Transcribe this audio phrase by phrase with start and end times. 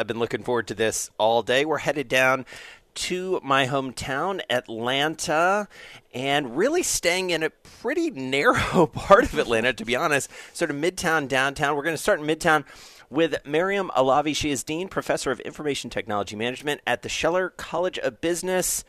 [0.00, 1.66] I've been looking forward to this all day.
[1.66, 2.46] We're headed down
[2.94, 5.68] to my hometown, Atlanta,
[6.14, 10.78] and really staying in a pretty narrow part of Atlanta, to be honest, sort of
[10.78, 11.76] midtown, downtown.
[11.76, 12.64] We're going to start in midtown
[13.10, 14.34] with Maryam Alavi.
[14.34, 18.84] She is Dean, Professor of Information Technology Management at the Scheller College of Business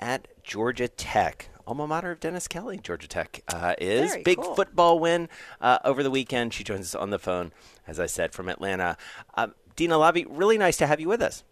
[0.00, 1.50] at Georgia Tech.
[1.66, 4.10] Alma mater of Dennis Kelly, Georgia Tech uh, is.
[4.10, 4.54] Very Big cool.
[4.54, 5.28] football win
[5.60, 6.52] uh, over the weekend.
[6.52, 7.52] She joins us on the phone,
[7.86, 8.96] as I said, from Atlanta.
[9.34, 11.44] Uh, Dean Alavi, really nice to have you with us.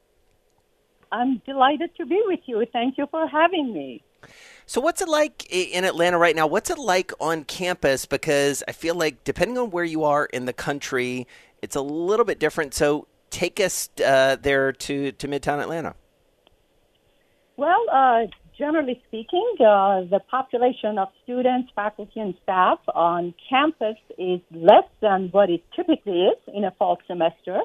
[1.12, 2.65] I'm delighted to be with you.
[2.73, 4.02] Thank you for having me.
[4.66, 6.47] So, what's it like in Atlanta right now?
[6.47, 8.06] What's it like on campus?
[8.06, 11.27] Because I feel like depending on where you are in the country,
[11.62, 12.75] it's a little bit different.
[12.75, 15.95] So, take us uh, there to, to Midtown Atlanta.
[17.56, 24.41] Well, uh, generally speaking, uh, the population of students, faculty, and staff on campus is
[24.52, 27.61] less than what it typically is in a fall semester.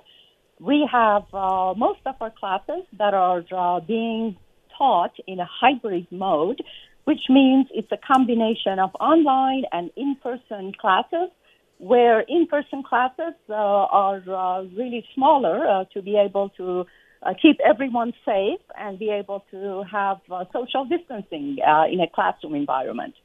[0.60, 4.38] We have uh, most of our classes that are uh, being
[4.78, 6.62] taught in a hybrid mode,
[7.04, 11.30] which means it's a combination of online and in-person classes.
[11.78, 16.86] Where in-person classes uh, are uh, really smaller uh, to be able to
[17.22, 22.08] uh, keep everyone safe and be able to have uh, social distancing uh, in a
[22.08, 23.16] classroom environment.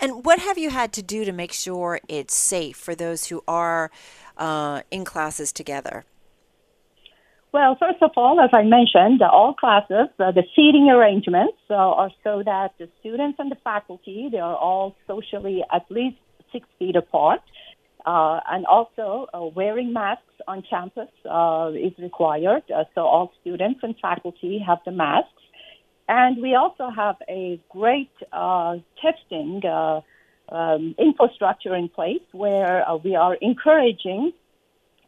[0.00, 3.44] And what have you had to do to make sure it's safe for those who
[3.46, 3.92] are
[4.90, 6.04] in classes together?
[7.56, 12.10] Well, first of all, as I mentioned, all classes, uh, the seating arrangements uh, are
[12.22, 16.18] so that the students and the faculty, they are all socially at least
[16.52, 17.40] six feet apart.
[18.04, 22.62] Uh, and also, uh, wearing masks on campus uh, is required.
[22.70, 25.42] Uh, so all students and faculty have the masks.
[26.08, 30.02] And we also have a great uh, testing uh,
[30.50, 34.34] um, infrastructure in place where uh, we are encouraging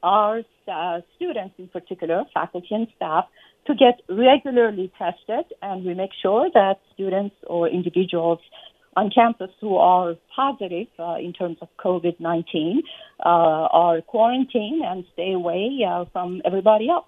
[0.02, 3.24] our uh, students, in particular, faculty and staff,
[3.66, 8.40] to get regularly tested, and we make sure that students or individuals
[8.96, 12.82] on campus who are positive uh, in terms of COVID 19
[13.20, 17.06] uh, are quarantined and stay away uh, from everybody else.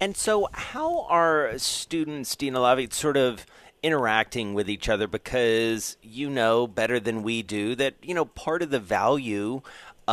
[0.00, 3.44] And so, how are students, Dean Alavi, sort of
[3.82, 5.06] interacting with each other?
[5.06, 9.60] Because you know better than we do that, you know, part of the value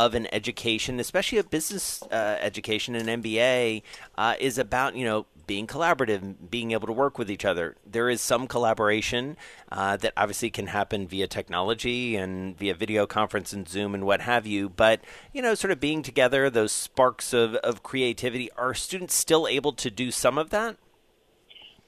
[0.06, 3.82] of an education, especially a business uh, education, an MBA,
[4.16, 7.74] uh, is about, you know, being collaborative, being able to work with each other.
[7.84, 9.36] There is some collaboration
[9.72, 14.20] uh, that obviously can happen via technology and via video conference and Zoom and what
[14.20, 14.68] have you.
[14.68, 15.00] But,
[15.32, 19.72] you know, sort of being together, those sparks of, of creativity, are students still able
[19.72, 20.76] to do some of that?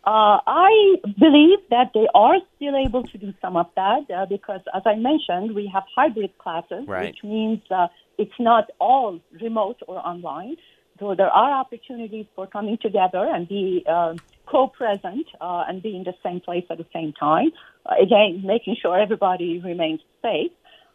[0.03, 4.61] Uh, I believe that they are still able to do some of that uh, because,
[4.75, 7.09] as I mentioned, we have hybrid classes, Right.
[7.09, 10.57] which means uh, it's not all remote or online.
[10.99, 14.15] So there are opportunities for coming together and be uh,
[14.47, 17.53] co-present uh, and be in the same place at the same time.
[17.85, 20.53] Uh, again, making sure everybody remains safe.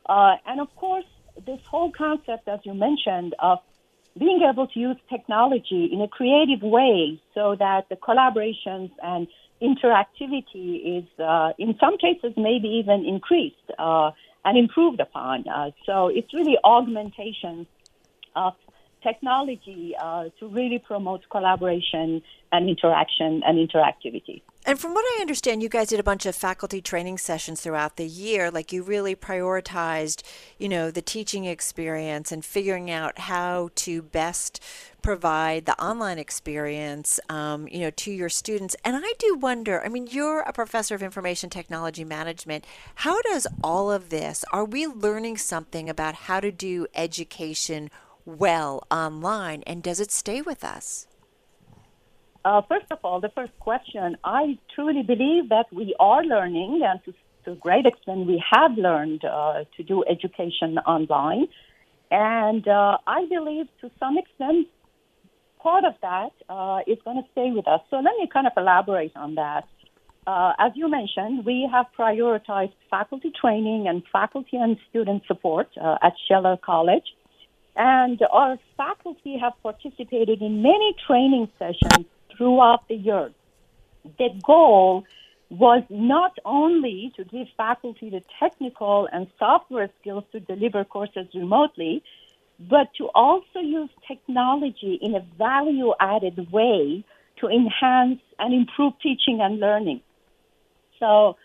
[0.08, 1.06] Uh, and of course,
[1.46, 3.60] this whole concept, as you mentioned, of
[4.18, 9.28] being able to use technology in a creative way so that the collaborations and
[9.62, 14.12] interactivity is, uh, in some cases, maybe even increased uh,
[14.46, 15.48] and improved upon.
[15.48, 17.68] Uh, so it's really augmentation
[18.36, 18.54] of
[19.04, 22.22] technology uh, to really promote collaboration
[22.52, 24.42] and interaction and interactivity.
[24.68, 27.98] And from what I understand, you guys did a bunch of faculty training sessions throughout
[27.98, 28.50] the year.
[28.50, 30.24] Like you really prioritized,
[30.58, 34.60] you know, the teaching experience and figuring out how to best
[35.04, 38.76] provide the online experience, um, you know, to your students.
[38.84, 39.86] And I do wonder.
[39.86, 42.66] I mean, you're a professor of information technology management.
[42.96, 44.44] How does all of this?
[44.52, 47.92] Are we learning something about how to do education
[48.26, 51.06] well online, and does it stay with us?
[52.46, 57.04] Uh, first of all, the first question, I truly believe that we are learning, and
[57.06, 57.14] to,
[57.44, 61.48] to a great extent, we have learned uh, to do education online.
[62.12, 64.68] And uh, I believe to some extent,
[65.60, 67.82] part of that uh, is going to stay with us.
[67.90, 69.68] So let me kind of elaborate on that.
[70.28, 75.98] Uh, as you mentioned, we have prioritized faculty training and faculty and student support uh,
[76.04, 77.06] at Scheller College.
[77.76, 82.06] And our faculty have participated in many training sessions
[82.38, 83.32] throughout the year.
[84.18, 85.04] The goal
[85.50, 92.04] was not only to give faculty the technical and software skills to deliver courses remotely,
[92.60, 97.04] but to also use technology in a value added way
[97.38, 100.02] to enhance and improve teaching and learning.
[101.00, 101.36] So,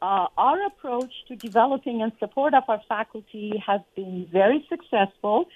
[0.00, 5.46] uh, our approach to developing and support of our faculty has been very successful.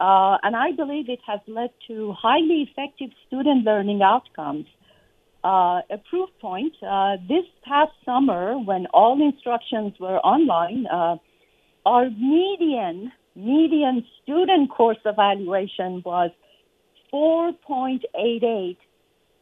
[0.00, 4.66] Uh, and I believe it has led to highly effective student learning outcomes.
[5.44, 11.16] Uh, a proof point uh, this past summer, when all instructions were online, uh,
[11.86, 16.30] our median median student course evaluation was
[17.12, 18.76] 4.88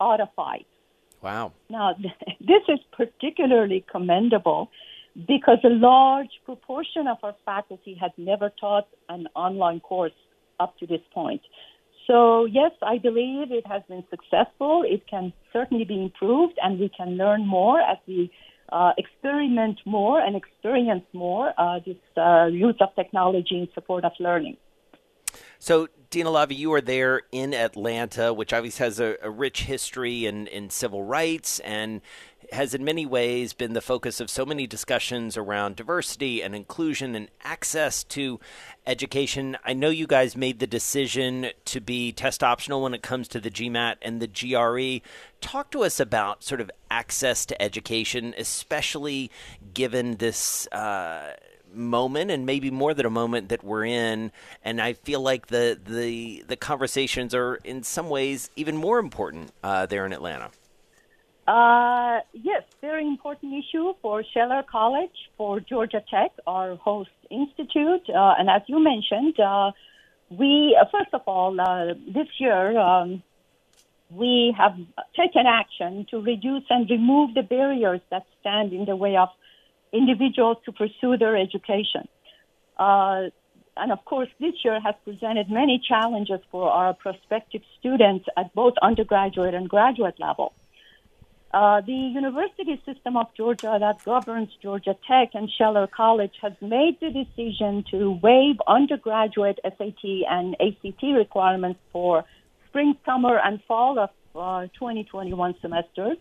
[0.01, 0.61] out of 5.
[1.23, 1.53] Wow.
[1.69, 1.95] Now,
[2.41, 4.71] this is particularly commendable
[5.15, 10.13] because a large proportion of our faculty had never taught an online course
[10.61, 11.43] up to this point.
[12.07, 14.83] So, yes, I believe it has been successful.
[14.85, 18.31] It can certainly be improved, and we can learn more as we
[18.71, 24.13] uh, experiment more and experience more uh, this uh, use of technology in support of
[24.19, 24.57] learning.
[25.59, 30.26] So, Dean Alavi, you are there in Atlanta, which obviously has a, a rich history
[30.26, 32.03] in, in civil rights and
[32.53, 37.14] has in many ways been the focus of so many discussions around diversity and inclusion
[37.14, 38.38] and access to
[38.87, 39.56] education.
[39.64, 43.41] I know you guys made the decision to be test optional when it comes to
[43.41, 45.03] the GMAT and the GRE.
[45.41, 49.31] Talk to us about sort of access to education, especially
[49.73, 50.67] given this.
[50.67, 51.37] Uh,
[51.75, 54.33] moment and maybe more than a moment that we're in
[54.65, 59.53] and i feel like the the the conversations are in some ways even more important
[59.63, 60.51] uh, there in atlanta
[61.47, 68.09] uh, yes, very important issue for Scheller College, for Georgia Tech, our host institute.
[68.09, 69.73] Uh, and as you mentioned, uh,
[70.31, 73.23] we, uh, first of all, uh, this year, um,
[74.11, 74.77] we have
[75.17, 79.29] taken action to reduce and remove the barriers that stand in the way of
[79.93, 82.09] individuals to pursue their education.
[82.79, 83.29] Uh,
[83.77, 88.75] and of course, this year has presented many challenges for our prospective students at both
[88.83, 90.53] undergraduate and graduate level.
[91.55, 96.99] Uh, the university system of Georgia that governs Georgia Tech and Scheller College has made
[97.00, 102.25] the decision to waive undergraduate SAT and ACT requirements for
[102.69, 106.17] spring, summer, and fall of uh, 2021 semesters.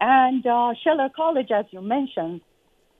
[0.00, 2.40] And uh, Scheller College, as you mentioned,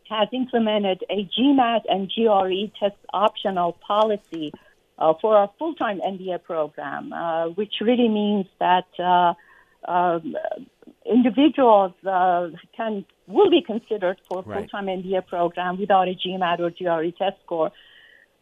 [0.08, 4.52] has implemented a GMAT and GRE test optional policy
[4.98, 9.34] uh, for our full-time MBA program, uh, which really means that uh,
[9.90, 10.36] um,
[11.04, 14.60] individuals uh, can will be considered for right.
[14.60, 17.72] full-time MBA program without a GMAT or GRE test score.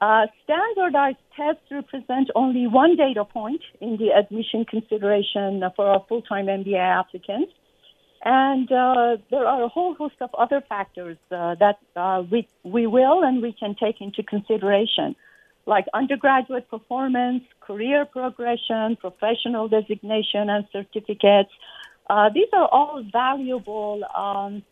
[0.01, 6.47] Uh, standardized tests represent only one data point in the admission consideration for our full-time
[6.47, 7.53] MBA applicants.
[8.25, 12.87] And uh, there are a whole host of other factors uh, that uh, we, we
[12.87, 15.15] will and we can take into consideration,
[15.67, 21.51] like undergraduate performance, career progression, professional designation and certificates,
[22.09, 24.63] uh, these are all valuable um,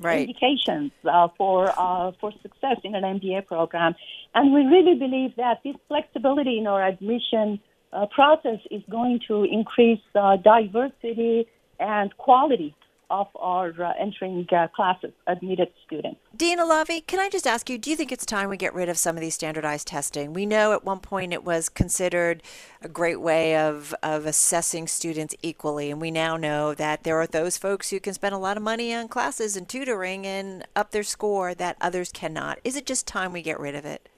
[0.00, 0.20] right.
[0.20, 3.94] indications uh, for uh, for success in an MBA program,
[4.34, 7.60] and we really believe that this flexibility in our admission
[7.92, 11.46] uh, process is going to increase uh, diversity
[11.78, 12.74] and quality
[13.12, 16.18] of our uh, entering uh, classes, admitted students.
[16.34, 18.88] Dean Alavi, can I just ask you, do you think it's time we get rid
[18.88, 20.32] of some of these standardized testing?
[20.32, 22.42] We know at one point it was considered
[22.80, 27.26] a great way of, of assessing students equally, and we now know that there are
[27.26, 30.90] those folks who can spend a lot of money on classes and tutoring and up
[30.90, 32.58] their score that others cannot.
[32.64, 34.08] Is it just time we get rid of it?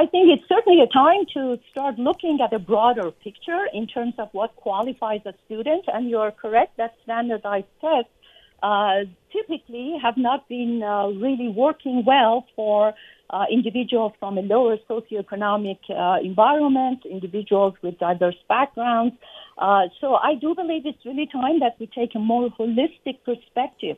[0.00, 4.14] I think it's certainly a time to start looking at a broader picture in terms
[4.18, 5.86] of what qualifies a student.
[5.92, 8.12] And you're correct that standardized tests
[8.62, 8.98] uh,
[9.32, 12.94] typically have not been uh, really working well for
[13.30, 19.16] uh, individuals from a lower socioeconomic uh, environment, individuals with diverse backgrounds.
[19.58, 23.96] Uh, so I do believe it's really time that we take a more holistic perspective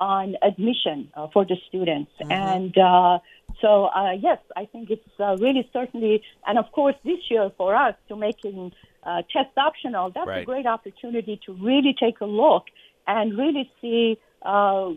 [0.00, 2.10] on admission uh, for the students.
[2.20, 2.32] Mm-hmm.
[2.32, 3.18] And uh,
[3.60, 7.74] so, uh, yes, I think it's uh, really certainly, and of course, this year for
[7.74, 8.72] us to making
[9.04, 10.42] uh, test optional, that's right.
[10.42, 12.64] a great opportunity to really take a look
[13.06, 14.90] and really see uh,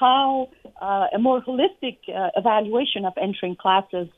[0.00, 0.48] how
[0.80, 4.08] a more holistic evaluation of entering classes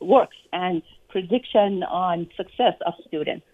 [0.00, 3.44] works and prediction on success of students.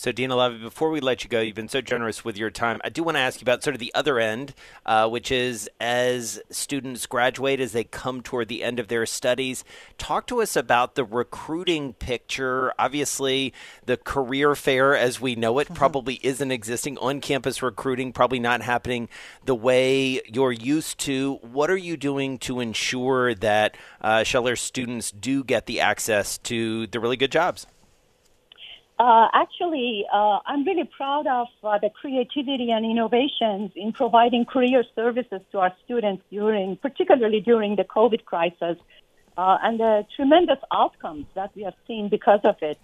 [0.00, 2.80] So, Dean Alavi, before we let you go, you've been so generous with your time.
[2.84, 4.54] I do want to ask you about sort of the other end,
[4.86, 9.64] uh, which is as students graduate, as they come toward the end of their studies.
[9.98, 12.72] Talk to us about the recruiting picture.
[12.78, 13.52] Obviously,
[13.86, 15.74] the career fair as we know it mm-hmm.
[15.74, 16.96] probably isn't existing.
[16.98, 19.08] On campus recruiting probably not happening
[19.46, 21.40] the way you're used to.
[21.42, 26.86] What are you doing to ensure that uh, Scheller students do get the access to
[26.86, 27.66] the really good jobs?
[28.98, 34.82] Uh, actually, uh, I'm really proud of uh, the creativity and innovations in providing career
[34.96, 38.76] services to our students during, particularly during the COVID crisis.
[39.38, 42.78] uh, and the tremendous outcomes that we have seen because of it.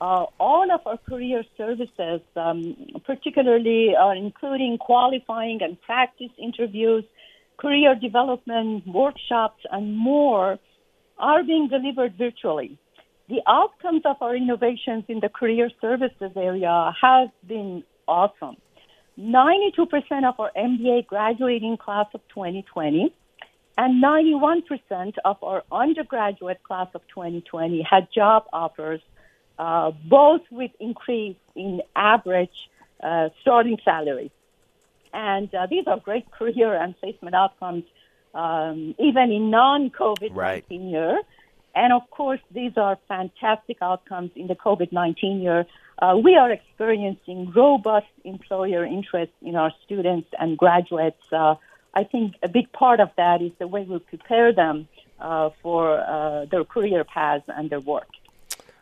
[0.00, 7.04] Uh, all of our career services, um, particularly uh, including qualifying and practice interviews,
[7.56, 10.58] career development workshops, and more,
[11.18, 12.76] are being delivered virtually.
[13.28, 18.56] The outcomes of our innovations in the career services area have been awesome.
[19.18, 23.14] 92% of our MBA graduating class of 2020
[23.78, 29.00] and 91% of our undergraduate class of 2020 had job offers,
[29.58, 32.54] uh, both with increase in average
[33.02, 34.30] uh, starting salary.
[35.12, 37.84] And uh, these are great career and placement outcomes,
[38.34, 40.64] um, even in non-COVID-19 right.
[40.70, 41.20] year.
[41.74, 45.66] And of course, these are fantastic outcomes in the COVID-19 year.
[45.98, 51.22] Uh, we are experiencing robust employer interest in our students and graduates.
[51.32, 51.56] Uh,
[51.94, 54.88] I think a big part of that is the way we prepare them
[55.20, 58.08] uh, for uh, their career paths and their work.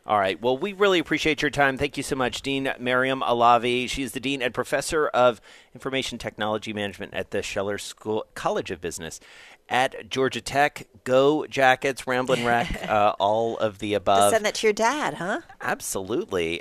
[0.04, 0.40] All right.
[0.40, 1.78] Well, we really appreciate your time.
[1.78, 3.88] Thank you so much, Dean Maryam Alavi.
[3.88, 5.40] She's the Dean and Professor of
[5.74, 9.20] Information Technology Management at the Scheller School College of Business
[9.68, 10.86] at Georgia Tech.
[11.04, 14.30] Go Jackets, Ramblin' Wreck, uh, all of the above.
[14.30, 15.40] Send that to your dad, huh?
[15.60, 16.60] Absolutely.